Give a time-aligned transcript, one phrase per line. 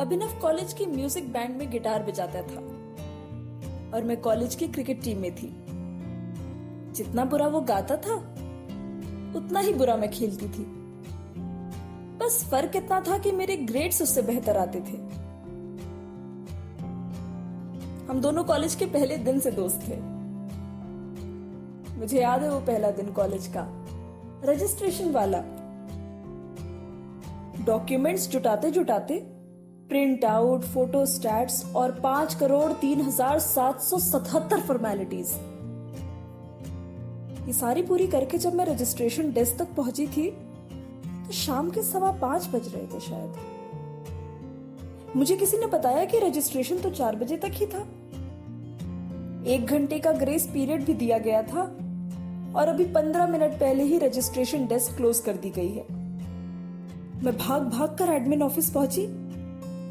[0.00, 2.60] अभिनव college की music band में guitar बजाता था।
[3.94, 5.48] और मैं कॉलेज की क्रिकेट टीम में थी।
[6.92, 8.14] जितना बुरा वो गाता था,
[9.36, 10.64] उतना ही बुरा मैं खेलती थी।
[12.18, 14.96] बस फ़र्क इतना था कि मेरे ग्रेड्स उससे बेहतर आते थे।
[18.06, 19.96] हम दोनों कॉलेज के पहले दिन से दोस्त थे।
[21.98, 23.66] मुझे याद है वो पहला दिन कॉलेज का।
[24.44, 25.42] रजिस्ट्रेशन वाला।
[27.64, 29.37] डॉक्यूमेंट्स जुटाते जुटाते
[29.90, 35.28] प्रिंट आउट, फ़ोटो स्टैट्स और पाँच करोड़ तीन हज़ार सात सौ सतहत्तर फॉर्मेलिटीज
[37.46, 42.10] ये सारी पूरी करके जब मैं रजिस्ट्रेशन डेस्क तक पहुँची थी तो शाम के सवा
[42.20, 43.32] पाँच बज रहे थे शायद।
[45.16, 47.80] मुझे किसी ने बताया कि रजिस्ट्रेशन तो चार बजे तक ही था।
[49.46, 51.62] एक घंटे का ग्रेस पीरियड भी दिया गया था
[52.56, 55.86] और अभी पंद्रह मिनट पहले ही रजिस्ट्रेशन डेस्क क्लोज कर दी गई है।
[57.24, 59.06] मैं भाग भाग कर एडमिन ऑफ़िस पहुँची।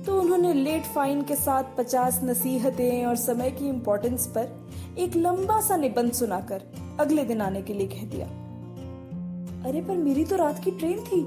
[0.08, 5.61] तो उन्होंने लेट फाइन के साथ पचास नसीहतें और समय की इंपॉर्टेंस पर एक लंबा
[5.61, 6.61] सा निबंध सुनाकर
[6.99, 8.25] अगले दिन आने के लिए कह दिया।
[9.69, 11.23] अरे, पर मेरी तो रात की ट्रेन थी।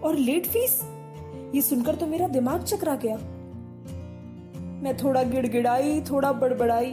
[0.00, 0.82] और लेट फ़ीस
[1.54, 3.16] ये सुनकर तो मेरा दिमाग चकरा गया।
[4.82, 6.92] मैं थोड़ा गिड़गिड़ाई, थोड़ा बड़बड़ाई,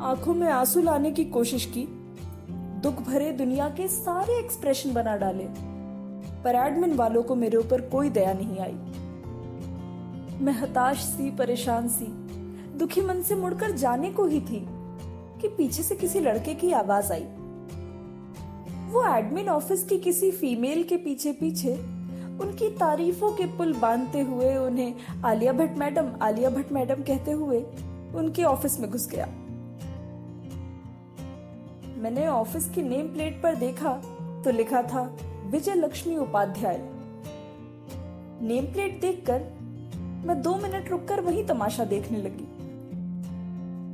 [0.00, 1.88] आँखों में आँसू लाने की कोशिश की,
[2.80, 5.46] दुख भरे दुनिया के सारे एक्सप्रेशन बना डाले।
[6.42, 8.87] पर एडमिन वालों को मेरे ऊपर कोई दया नहीं आई।
[10.38, 12.04] मैं हताश सी, परेशान सी।
[12.78, 14.60] दुखी मन से मुड़कर जाने को ही थी
[15.40, 17.24] कि पीछे से किसी लड़के की आवाज़ आई।
[18.90, 21.74] वो एडमिन ऑफ़िस की किसी फीमेल के पीछे पीछे
[22.40, 24.94] उनकी तारीफों के पुल बांधते हुए, उन्हें
[25.24, 27.60] आलिया भट्ट मैडम, आलिया भट्ट मैडम कहते हुए
[28.14, 29.26] उनके ऑफ़िस में घुस गया।
[31.98, 33.92] मैंने ऑफ़िस की नेम प्लेट पर देखा
[34.44, 35.02] तो लिखा था
[35.46, 36.78] विजय लक्ष्मी उपाध्याय।
[38.42, 39.46] नेम प्लेट देखकर
[40.24, 42.46] मैं दो मिनट रुककर वही तमाशा देखने लगी।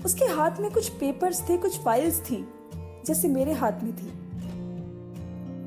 [0.05, 2.45] उसके हाथ में कुछ पेपर्स थे, कुछ फाइल्स थी,
[3.07, 4.09] जैसे मेरे हाथ में थी।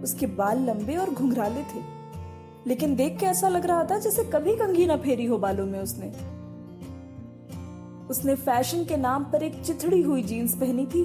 [0.04, 1.82] उसके बाल लंबे और घुंघराले थे,
[2.68, 5.80] लेकिन देख के ऐसा लग रहा था जैसे कभी कंघी ना फेरी हो बालों में
[5.80, 6.12] उसने।
[8.10, 11.04] उसने फ़ैशन के नाम पर एक चिथड़ी हुई जीन्स पहनी थी।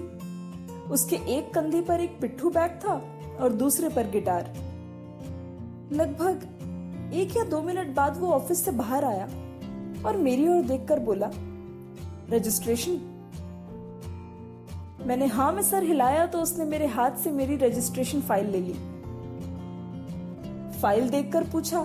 [0.90, 2.94] उसके एक कंधे पर एक पिट्ठू बैग था
[3.40, 4.52] और दूसरे पर गिटार।
[5.92, 6.48] लगभग
[7.12, 9.24] एक या दो मिनट बाद वो ऑफ़िस से बाहर आया
[10.06, 11.30] और मेरी ओर देखकर बोला,
[12.30, 13.00] रजिस्ट्रेशन?
[15.06, 18.72] मैंने हाँ में सर हिलाया तो उसने मेरे हाथ से मेरी रजिस्ट्रेशन फ़ाइल ले ली।
[20.80, 21.84] फ़ाइल देखकर पूछा,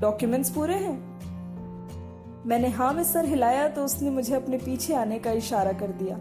[0.00, 0.96] डॉक्यूमेंट्स पूरे हैं?
[2.46, 6.16] मैंने हाँ में सर हिलाया तो उसने मुझे अपने पीछे आने का इशारा कर दिया।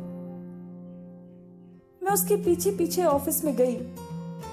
[2.02, 3.76] मैं उसके पीछे पीछे ऑफ़िस में गई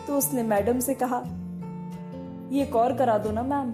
[0.06, 1.22] तो उसने मैडम से कहा
[2.50, 3.70] ये कॉर करा दो ना, मैम।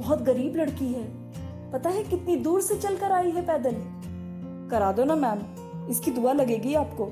[0.00, 1.04] बहुत गरीब लड़की है।
[1.72, 3.76] पता है कितनी दूर से चलकर आई है पैदल?
[4.70, 5.38] करा दो ना, मैम।
[5.90, 7.04] इसकी दुआ लगेगी आपको।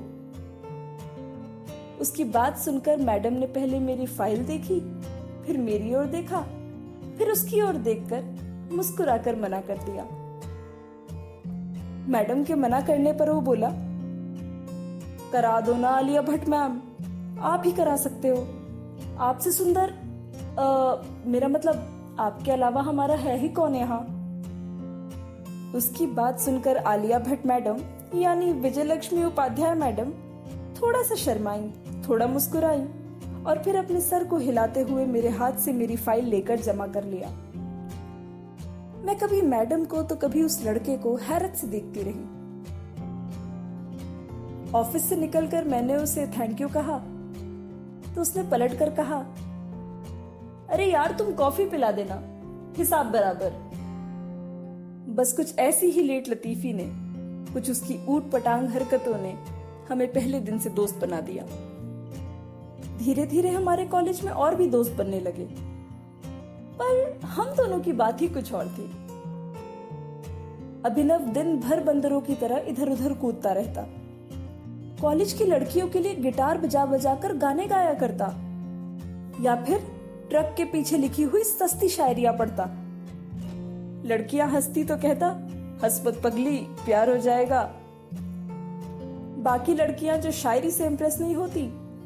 [2.01, 4.79] उसकी बात सुनकर मैडम ने पहले मेरी फ़ाइल देखी,
[5.45, 6.41] फिर मेरी ओर देखा,
[7.17, 8.23] फिर उसकी ओर देखकर
[8.71, 10.03] मुस्कुराकर मना कर दिया।
[12.07, 13.69] मैडम के मना करने पर वो बोला,
[15.31, 16.81] करा दो ना, आलिया भट्ट मैम।
[17.41, 18.47] आप ही करा सकते हो।
[19.19, 19.93] आपसे सुंदर
[20.57, 23.99] मेरा मतलब आपके अलावा हमारा है ही कौन यहाँ?
[25.75, 27.77] उसकी बात सुनकर आलिया भट्ट मैडम,
[28.15, 30.11] यानी विजय लक्ष्मी उपाध्याय मैडम,
[30.75, 31.71] थोड़ा सा शर्माई,
[32.07, 32.83] थोड़ा मुस्कुराई,
[33.47, 37.03] और फिर अपने सर को हिलाते हुए मेरे हाथ से मेरी फ़ाइल लेकर जमा कर
[37.03, 37.29] लिया।
[39.05, 42.23] मैं कभी मैडम को तो कभी उस लड़के को हैरत से देखती रही।
[44.73, 46.97] ऑफ़िस से निकलकर मैंने उसे थैंक यू कहा।
[48.15, 49.19] तो उसने पलट कर कहा
[50.69, 52.21] अरे यार, तुम कॉफ़ी पिला देना।
[52.77, 53.51] हिसाब बराबर।
[55.13, 56.85] बस कुछ ऐसी ही लेट लतीफी ने,
[57.53, 59.35] कुछ उसकी ऊट पटांग हरकतों ने
[59.89, 61.43] हमें पहले दिन से दोस्त बना दिया।
[62.97, 65.47] धीरे धीरे हमारे कॉलेज में और भी दोस्त बनने लगे।
[66.79, 68.85] पर हम दोनों की बात ही कुछ और थी।
[70.85, 73.85] अभिनव दिन भर बंदरों की तरह इधर उधर कूदता रहता।
[75.01, 78.25] कॉलेज की लड़कियों के लिए गिटार बजा बजा कर गाने गाया करता।
[79.41, 79.94] या फिर
[80.29, 82.63] ट्रक के पीछे लिखी हुई सस्ती शायरिया पढ़ता
[84.05, 85.27] लड़कियाँ हंसती तो कहता
[85.83, 87.61] हसपत पगली, प्यार हो जाएगा।
[89.43, 91.63] बाकी लड़कियाँ जो शायरी से इम्प्रेस नहीं होती,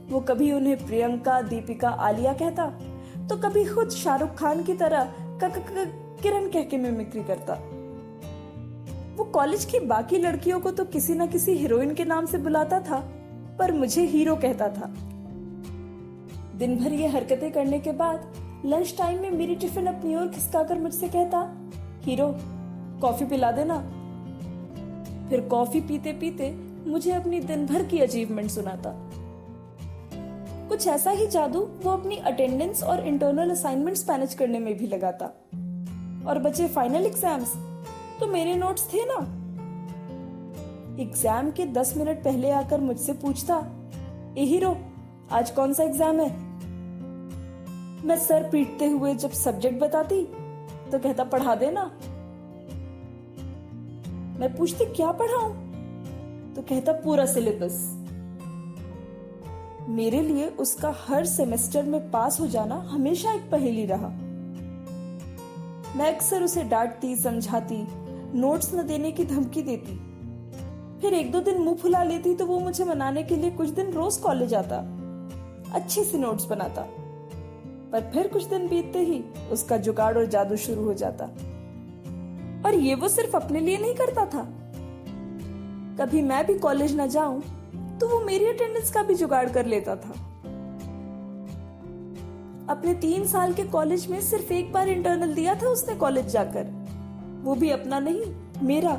[0.09, 2.65] वो कभी उन्हें प्रियंका, दीपिका, आलिया कहता
[3.29, 5.13] तो कभी खुद शाहरुख खान की तरह
[5.43, 7.53] किरण कह के मिमिक्री करता।
[9.17, 12.79] वो कॉलेज की बाकी लड़कियों को तो किसी ना किसी हीरोइन के नाम से बुलाता
[12.79, 12.99] था,
[13.59, 14.93] पर मुझे हीरो कहता था।
[16.59, 20.79] दिन भर ये हरकतें करने के बाद लंच टाइम में मेरी टिफ़िन अपनी ओर खिसकाकर
[20.79, 21.39] मुझसे कहता,
[22.05, 22.27] हीरो,
[23.01, 23.77] कॉफ़ी पिला देना।
[25.29, 26.51] फिर कॉफ़ी पीते पीते
[26.87, 28.91] मुझे अपनी दिन भर की अचीवमेंट सुनाता।
[30.69, 35.25] कुछ ऐसा ही जादू वो अपनी अटेंडेंस और इंटरनल असाइनमेंट्स मैनेज करने में भी लगाता।
[36.27, 37.53] और बचे फाइनल एग्ज़ाम्स
[38.19, 39.19] तो मेरे नोट्स थे ना।
[41.01, 43.63] एग्ज़ाम के दस मिनट पहले आकर मुझसे पूछता,
[44.37, 44.75] ए हीरो,
[45.31, 46.48] आज कौन सा एग्ज़ाम है?
[48.05, 50.23] मैं सर पीटते हुए जब सब्जेक्ट बताती
[50.91, 51.83] तो कहता, पढ़ा देना।
[54.39, 55.53] मैं पूछती, क्या पढ़ाऊं?
[56.55, 57.95] तो कहता, पूरा सिलेबस
[59.89, 64.07] मेरे लिए उसका हर सेमेस्टर में पास हो जाना हमेशा एक पहेली रहा।
[65.97, 67.85] मैं अक्सर उसे डांटती, समझाती
[68.39, 69.97] नोट्स न देने की धमकी देती।
[71.01, 73.91] फिर एक दो दिन मुँह फुला लेती तो वो मुझे मनाने के लिए कुछ दिन
[73.93, 74.77] रोज कॉलेज आता,
[75.73, 76.85] अच्छे से नोट्स बनाता।
[77.91, 81.25] पर फिर कुछ दिन बीतते ही उसका जुगाड़ और जादू शुरू हो जाता।
[82.65, 84.43] और ये वो सिर्फ़ अपने लिए नहीं करता था।
[85.99, 87.41] कभी मैं भी कॉलेज न जाऊँ
[87.99, 90.11] तो वो मेरी अटेंडेंस का भी जुगाड़ कर लेता था।
[92.69, 96.67] अपने तीन साल के कॉलेज में सिर्फ़ एक बार इंटरनल दिया था उसने कॉलेज जाकर।
[97.43, 98.21] वो भी अपना नहीं,
[98.63, 98.91] मेरा।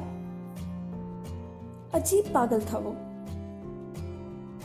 [1.95, 2.95] अजीब पागल था वो।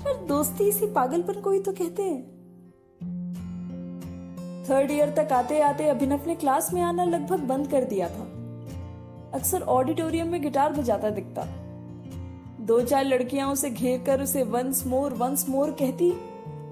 [0.05, 2.34] पर दोस्ती इसी पागलपन को ही तो कहते हैं।
[4.69, 8.23] थर्ड ईयर तक आते आते अभिनव ने क्लास में आना लगभग बंद कर दिया था।
[9.33, 11.45] अक्सर ऑडिटोरियम में गिटार बजाता दिखता।
[12.61, 16.11] दो चार लड़कियाँ उसे घेर कर उसे वंस मोर वंस मोर कहती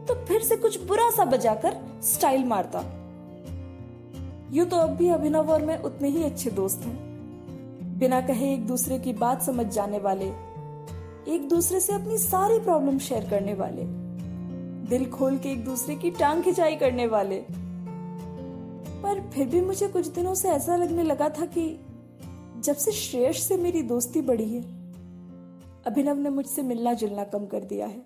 [0.08, 2.80] तो फिर से कुछ बुरा सा बजाकर स्टाइल मारता।
[4.54, 8.66] यूँ तो अब भी अभिनव और मैं उतने ही अच्छे दोस्त हैं। बिना कहे एक
[8.68, 10.26] दूसरे की बात समझ जाने वाले,
[11.28, 13.84] एक दूसरे से अपनी सारी प्रॉब्लम शेयर करने वाले,
[14.90, 17.44] दिल खोल के एक दूसरे की टांग खिंचाई करने वाले।
[19.04, 21.80] पर फिर भी मुझे कुछ दिनों से ऐसा लगने लगा था कि
[22.62, 24.62] जब से श्रेयस से मेरी दोस्ती बढ़ी है,
[25.84, 28.06] अभिनव ने मुझसे मिलना जुलना कम कर दिया है।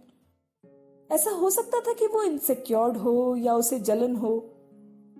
[1.11, 4.53] ऐसा हो सकता था कि वो इनसिक्योर्ड हो या उसे जलन हो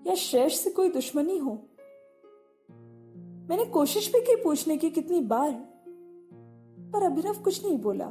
[0.06, 1.58] या श्रेष्ठ से कोई दुश्मनी हो।
[3.50, 5.52] मैंने कोशिश भी की पूछने की कितनी बार,
[6.92, 8.06] पर अभिनव कुछ नहीं बोला।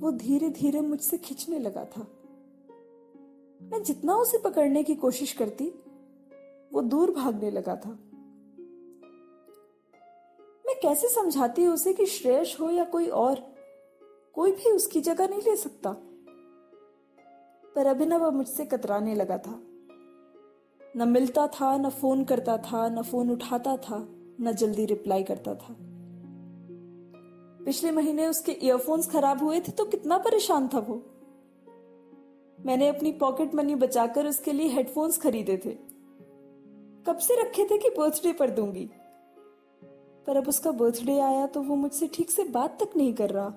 [0.00, 2.21] वो धीरे धीरे मुझसे खिंचने लगा था।
[3.72, 5.72] मैं जितना उसे पकड़ने की कोशिश करती,
[6.72, 7.90] वो दूर भागने लगा था।
[10.66, 13.54] मैं कैसे समझाती उसे कि श्रेयस हो या कोई और,
[14.34, 15.96] कोई भी उसकी जगह नहीं ले सकता?
[17.74, 19.60] पर अभिनव मुझसे कतराने लगा था।
[20.96, 24.08] न मिलता था, न फ़ोन करता था, न फ़ोन उठाता था,
[24.40, 25.76] न जल्दी रिप्लाई करता था।
[27.64, 31.06] पिछले महीने उसके ईयरफोन्स खराब हुए थे तो कितना परेशान था वो।
[32.66, 35.92] मैंने अपनी पॉकेट मनी बचाकर उसके लिए हेडफोन्स खरीदे थे।
[37.06, 38.90] कब से रखे थे कि बर्थडे पर दूँगी?
[40.26, 43.48] पर अब उसका बर्थडे आया तो वो मुझसे ठीक से बात तक नहीं कर रहा।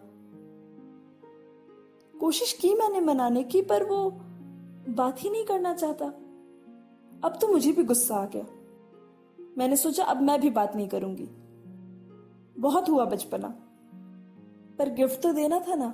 [2.20, 4.12] कोशिश की मैंने मनाने की, पर वो
[4.90, 6.06] बात ही नहीं करना चाहता।
[7.24, 8.46] अब तो मुझे भी गुस्सा आ गया।
[9.58, 11.30] मैंने सोचा, अब मैं भी बात नहीं करूँगी।
[12.62, 13.48] बहुत हुआ बचपना।
[14.80, 15.94] पर गिफ्ट तो देना था ना।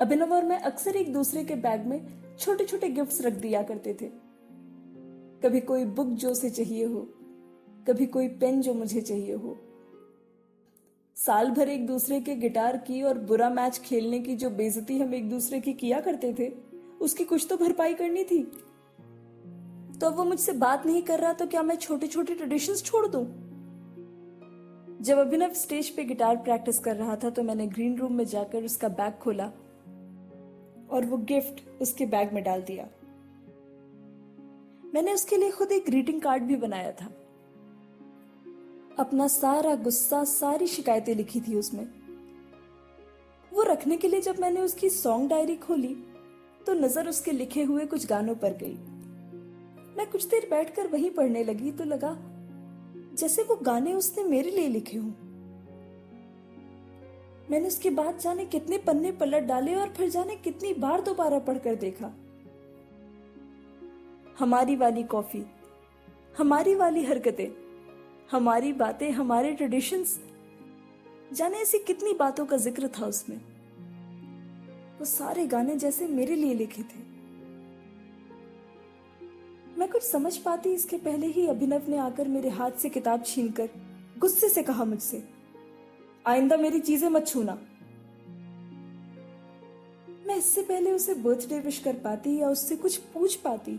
[0.00, 2.06] अभिनव और मैं अक्सर एक दूसरे के बैग में
[2.38, 4.06] छोटे छोटे गिफ्ट्स रख दिया करते थे।
[5.42, 7.00] कभी कोई बुक जो से चाहिए हो,
[7.88, 9.56] कभी कोई पेन जो मुझे चाहिए हो।
[11.16, 15.14] साल भर एक दूसरे के गिटार की और बुरा मैच खेलने की जो बेजती हम
[15.14, 16.52] एक दूसरे की किया करते थे,
[17.00, 18.42] उसकी कुछ तो भरपाई करनी थी।
[20.00, 23.06] तो अब वो मुझसे बात नहीं कर रहा तो क्या मैं छोटे छोटे ट्रेडिशंस छोड़
[23.06, 23.24] दूँ?
[25.02, 28.64] जब अभिनव स्टेज पे गिटार प्रैक्टिस कर रहा था तो मैंने ग्रीन रूम में जाकर
[28.64, 29.52] उसका बैग खोला
[30.94, 32.88] और वो गिफ्ट उसके बैग में डाल दिया।
[34.94, 37.06] मैंने उसके लिए खुद एक ग्रीटिंग कार्ड भी बनाया था।
[38.98, 41.84] अपना सारा गुस्सा, सारी शिकायतें लिखी थी उसमें।
[43.52, 45.94] वो रखने के लिए जब मैंने उसकी सॉन्ग डायरी खोली
[46.66, 48.76] तो नज़र उसके लिखे हुए कुछ गानों पर गई।
[49.96, 52.16] मैं कुछ देर बैठकर वहीं पढ़ने लगी तो लगा,
[53.14, 55.10] जैसे वो गाने उसने मेरे लिए लिखे हों।
[57.50, 61.74] मैंने उसके बाद जाने कितने पन्ने पलट डाले और फिर जाने कितनी बार दोबारा पढ़कर
[61.74, 62.12] देखा।
[64.38, 65.44] हमारी वाली कॉफ़ी,
[66.38, 67.48] हमारी वाली हरकतें,
[68.30, 70.20] हमारी बातें, हमारे ट्रेडिशंस
[71.32, 73.36] जाने ऐसी कितनी बातों का ज़िक्र था उसमें।
[74.98, 77.02] वो सारे गाने जैसे मेरे लिए लिखे थे।
[79.78, 83.68] मैं कुछ समझ पाती इसके पहले ही अभिनव ने आकर मेरे हाथ से किताब छीनकर
[84.18, 85.33] गुस्से से कहा मुझसे।
[86.24, 87.52] आइंदा मेरी चीज़ें मत छूना।
[90.26, 93.72] मैं इससे पहले उसे बर्थडे विश कर पाती या उससे कुछ पूछ पाती,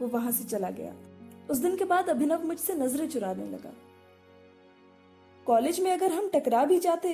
[0.00, 0.92] वो वहाँ से चला गया।
[1.50, 3.72] उस दिन के बाद अभिनव मुझसे नज़रें चुराने लगा।
[5.46, 7.12] कॉलेज में अगर हम टकरा भी जाते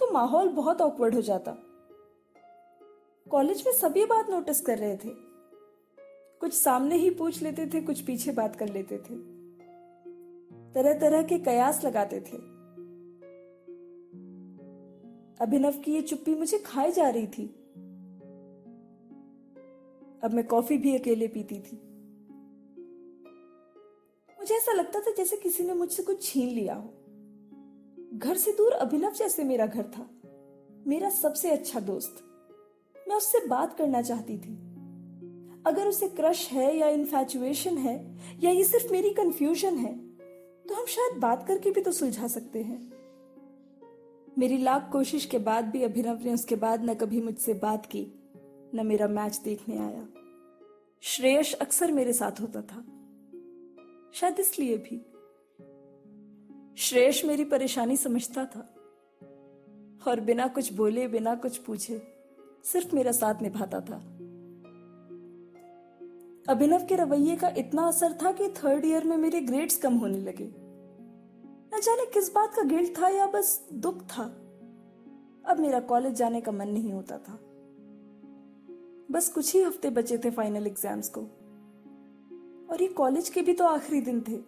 [0.00, 1.56] तो माहौल बहुत ऑकवर्ड हो जाता।
[3.26, 5.10] कॉलेज में सभी बात नोटिस कर रहे थे।
[6.40, 9.16] कुछ सामने ही पूछ लेते थे, कुछ पीछे बात कर लेते थे।
[10.74, 12.57] तरह तरह के कयास लगाते थे।
[15.40, 17.46] अभिनव की ये चुप्पी मुझे खाई जा रही थी।
[20.22, 21.76] अब मैं कॉफ़ी भी अकेले पीती थी।
[24.40, 26.94] मुझे ऐसा लगता था जैसे किसी ने मुझसे कुछ छीन लिया हो।
[28.14, 30.10] घर से दूर अभिनव जैसे मेरा घर था।
[30.86, 32.24] मेरा सबसे अच्छा दोस्त।
[33.08, 34.54] मैं उससे बात करना चाहती थी।
[35.66, 40.08] अगर उसे क्रश है या इन्फैचुएशन है, या ये सिर्फ़ मेरी कंफ्यूजन है
[40.64, 42.97] तो हम शायद बात करके भी तो सुलझा सकते हैं।
[44.38, 48.06] मेरी लाख कोशिश के बाद भी अभिनव ने उसके बाद न कभी मुझसे बात की,
[48.74, 50.08] न मेरा मैच देखने आया।
[51.00, 52.84] श्रेयस अक्सर मेरे साथ होता था।
[54.14, 54.96] शायद इसलिए भी।
[56.76, 58.74] श्रेयस मेरी परेशानी समझता था।
[60.08, 62.02] और बिना कुछ बोले, बिना कुछ पूछे,
[62.64, 63.96] सिर्फ़ मेरा साथ निभाता था।
[66.52, 70.18] अभिनव के रवैये का इतना असर था कि थर्ड ईयर में मेरे ग्रेड्स कम होने
[70.18, 70.67] लगे।
[71.72, 74.22] न जाने किस बात का गिल्ट था या बस दुख था।
[75.44, 77.38] अब मेरा कॉलेज जाने का मन नहीं होता था।
[79.10, 81.20] बस कुछ ही हफ़्ते बचे थे फाइनल एग्ज़ाम्स को।
[82.70, 84.38] और ये कॉलेज के भी तो आखिरी दिन थे।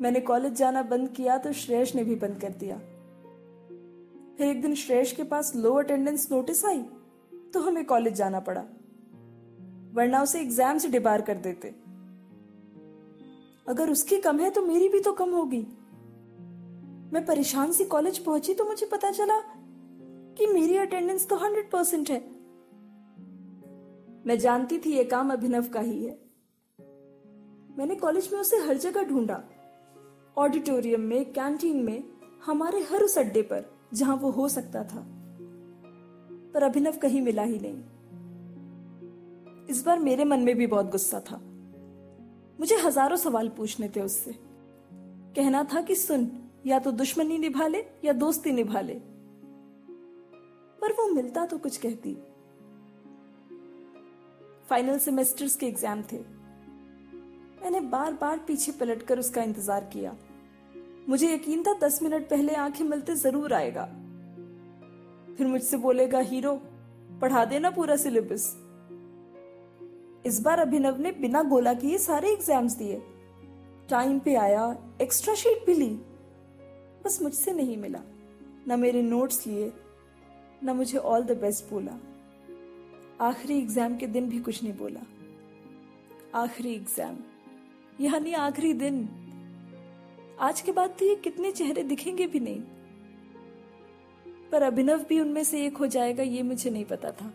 [0.00, 2.76] मैंने कॉलेज जाना बंद किया तो श्रेयस ने भी बंद कर दिया।
[4.36, 6.82] फिर एक दिन श्रेयस के पास लो अटेंडेंस नोटिस आई
[7.54, 8.64] तो हमें कॉलेज जाना पड़ा।
[9.94, 11.74] वरना उसे एग्ज़ाम से डिबार कर देते।
[13.66, 15.66] अगर उसकी कम है तो मेरी भी तो कम होगी।
[17.12, 19.40] मैं परेशान सी कॉलेज पहुँची तो मुझे पता चला
[20.38, 22.20] कि मेरी अटेंडेंस तो हंड्रेड परसेंट है।
[24.26, 26.18] मैं जानती थी ये काम अभिनव का ही है।
[27.78, 29.44] मैंने कॉलेज में उसे हर जगह ढूंढा।
[30.36, 32.04] ऑडिटोरियम में कैंटीन में,
[32.44, 33.64] हमारे हर उस अड्डे पर,
[33.94, 35.06] जहाँ वो हो सकता था।
[36.54, 37.82] पर अभिनव कहीं मिला ही नहीं।
[39.66, 41.51] इस बार मेरे मन में भी बहुत गुस्सा था।
[42.62, 44.32] मुझे हज़ारों सवाल पूछने थे उससे।
[45.36, 46.30] कहना था कि सुन,
[46.66, 48.94] या तो दुश्मनी निभा ले, या दोस्ती निभा ले।
[50.80, 52.14] पर वो मिलता तो कुछ कहती।
[54.68, 56.18] फाइनल सेमेस्टर्स के एग्ज़ाम थे।
[57.62, 60.16] मैंने बार बार पीछे पलटकर उसका इंतज़ार किया।
[61.08, 63.84] मुझे यकीन था दस मिनट पहले आँखें मिलते ज़रूर आएगा।
[65.36, 66.54] फिर मुझसे बोलेगा, हीरो,
[67.20, 68.61] पढ़ा देना पूरा सिलेबस
[70.24, 73.00] इस बार अभिनव ने बिना गोला किए सारे एग्ज़ाम्स दिए।
[73.90, 74.64] टाइम पे आया
[75.02, 75.90] एक्स्ट्रा शीट भी ली।
[77.04, 78.02] बस मुझसे नहीं मिला।
[78.68, 79.72] न मेरे नोट्स लिए,
[80.64, 81.98] न मुझे ऑल द बेस्ट बोला।
[83.20, 85.00] आखिरी एग्ज़ाम के दिन भी कुछ नहीं बोला।
[86.34, 87.16] आखिरी एग्ज़ाम
[88.00, 89.08] यानी आखिरी दिन।
[90.40, 92.60] आज के बाद तो ये कितने चेहरे दिखेंगे भी नहीं।
[94.52, 97.32] पर अभिनव भी उनमें से एक हो जाएगा, ये मुझे नहीं पता था।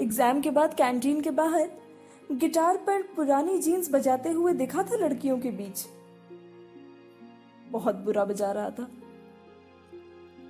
[0.00, 1.70] एग्ज़ाम के बाद कैंटीन के बाहर,
[2.32, 5.86] गिटार पर पुरानी जीन्स बजाते हुए दिखा था लड़कियों के बीच।
[7.68, 8.90] बहुत बुरा बजा रहा था।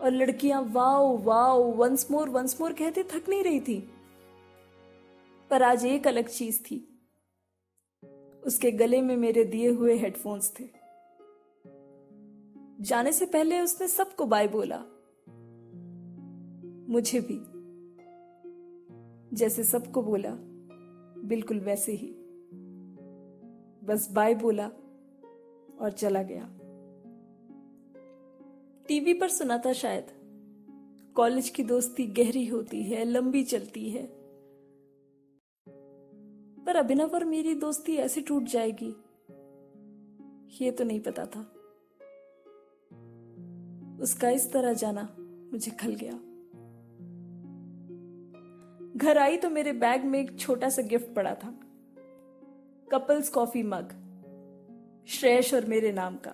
[0.00, 3.90] और लड़कियाँ wow wow once more once more कहते थक नहीं रही थी।
[5.50, 7.02] पर आज एक अलग चीज़ थी।
[8.46, 10.64] उसके गले में मेरे दिए हुए हेडफोन्स थे।
[12.80, 14.82] जाने से पहले उसने सबको बाय बोला।
[16.92, 17.49] मुझे भी।
[19.34, 20.36] जैसे सबको बोला,
[21.24, 22.14] बिल्कुल वैसे ही।
[23.84, 24.68] बस बाय बोला
[25.80, 26.48] और चला गया।
[28.88, 30.06] टीवी पर सुना था शायद,
[31.16, 34.06] कॉलेज की दोस्ती गहरी होती है, लंबी चलती है।
[36.64, 38.94] पर अभिनव और मेरी दोस्ती ऐसे टूट जाएगी,
[40.64, 41.40] ये तो नहीं पता था।
[44.02, 45.16] उसका इस तरह जाना
[45.52, 46.20] मुझे खल गया।
[49.00, 51.50] घर आई तो मेरे बैग में एक छोटा सा गिफ्ट पड़ा था।
[52.92, 53.92] कपल्स कॉफ़ी मग
[55.08, 56.30] श्रेयस और मेरे नाम का,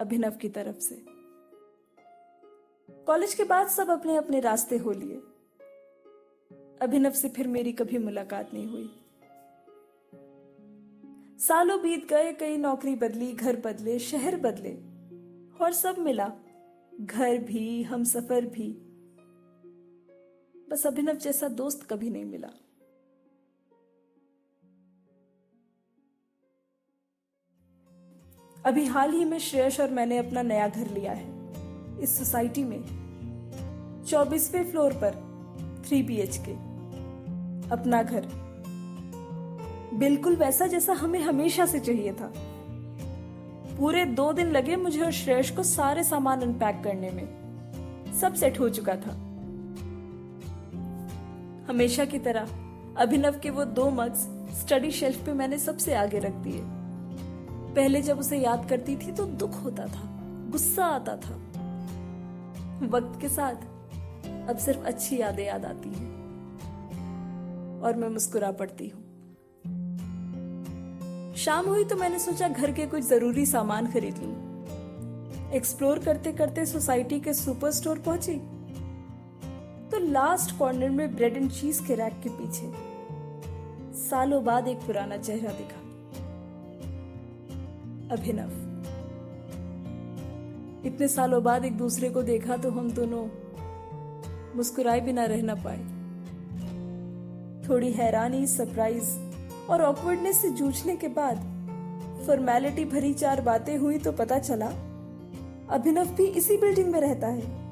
[0.00, 1.04] अभिनव की तरफ़ से।
[3.06, 5.16] कॉलेज के बाद सब अपने अपने रास्ते हो लिए।
[6.82, 8.90] अभिनव से फिर मेरी कभी मुलाकात नहीं हुई।
[11.38, 14.74] सालों बीत गए, कई नौकरी बदली, घर बदले, शहर बदले,
[15.64, 16.32] और सब मिला।
[17.00, 18.85] घर भी, हम सफ़र भी।
[20.70, 22.48] बस अभिनव जैसा दोस्त कभी नहीं मिला।
[28.66, 31.26] अभी हाल ही में श्रेयस और मैंने अपना नया घर लिया है,
[32.00, 32.82] इस सोसाइटी में।
[34.08, 35.10] चौबीसवें फ्लोर पर,
[35.86, 36.52] थ्री बी के
[37.70, 38.26] अपना घर।
[39.94, 42.32] बिल्कुल वैसा जैसा हमें हमेशा से चाहिए था।
[43.78, 47.46] पूरे दो दिन लगे मुझे और श्रेयस को सारे सामान अनपैक करने में।
[48.20, 49.25] सब सेट हो चुका था।
[51.68, 52.48] हमेशा की तरह,
[52.96, 54.26] अभिनव के वो दो मग्स
[54.60, 56.60] स्टडी शेल्फ पे मैंने सबसे आगे रख दिए।
[57.74, 60.02] पहले जब उसे याद करती थी तो दुख होता था,
[60.50, 61.34] गुस्सा आता था।
[62.88, 66.14] वक्त के साथ अब सिर्फ़ अच्छी यादें याद आती हैं
[67.82, 69.04] और मैं मुस्कुरा पड़ती हूँ।
[71.36, 76.66] शाम हुई तो मैंने सोचा घर के कुछ ज़रूरी सामान खरीद लूँ। एक्सप्लोर करते करते
[76.66, 78.40] सोसाइटी के सुपर स्टोर पहुँची।
[79.90, 82.70] तो लास्ट कॉर्नर में ब्रेड एंड चीज़ के रैक के पीछे।
[84.00, 85.80] सालों बाद एक पुराना चेहरा दिखा।
[88.14, 88.50] अभिनव
[90.86, 93.26] इतने सालों बाद एक दूसरे को देखा तो हम दोनों
[94.56, 95.78] मुस्कुराए बिना रह ना पाए।
[97.68, 99.10] थोड़ी हैरानी सरप्राइज़
[99.70, 101.38] और ऑकवर्डनेस से जूझने के बाद
[102.26, 104.66] फॉर्मेलिटी भरी चार बातें हुई तो पता चला
[105.70, 107.65] अभिनव भी इसी बिल्डिंग में रहता है।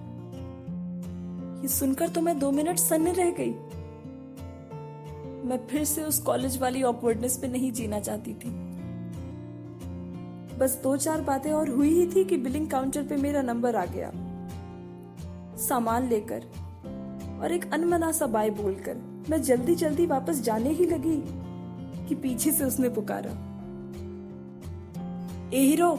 [1.65, 3.51] ये सुनकर तो मैं दो मिनट सन्न रह गई।
[5.49, 8.51] मैं फिर से उस कॉलेज वाली ऑकवर्डनेस पे नहीं जीना चाहती थी।
[10.59, 13.85] बस दो चार बातें और हुई ही थी कि बिलिंग काउंटर पे मेरा नंबर आ
[13.85, 14.11] गया।
[15.59, 16.45] सामान लेकर
[17.43, 21.23] और एक अनमना सा बाय बोलकर मैं जल्दी जल्दी वापस जाने ही लगी
[22.09, 23.31] कि पीछे से उसने पुकारा।
[25.55, 25.93] ए हीरो,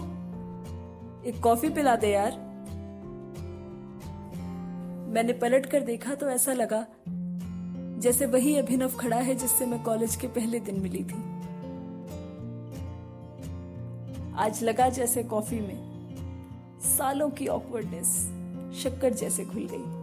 [1.25, 2.44] एक कॉफ़ी पिला दे यार।
[5.15, 6.85] मैंने पलट कर देखा तो ऐसा लगा
[7.99, 11.21] जैसे वही अभिनव खड़ा है जिससे मैं कॉलेज के पहले दिन मिली थी।
[14.37, 15.77] आज लगा जैसे कॉफ़ी में
[16.97, 18.07] सालों की ऑकवर्डनेस
[18.83, 19.94] शक्कर जैसे खुल गई।